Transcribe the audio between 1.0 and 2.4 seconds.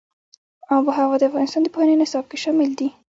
د افغانستان د پوهنې نصاب کې